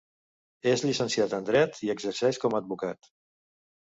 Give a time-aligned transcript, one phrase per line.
[0.71, 3.13] És llicenciat en Dret i exerceix com a advocat.